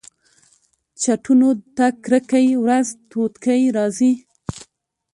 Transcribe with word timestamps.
چتونو 1.01 1.49
ته 1.75 1.85
کرۍ 2.03 2.47
ورځ 2.63 2.87
توتکۍ 3.09 3.63
راځي 3.75 4.13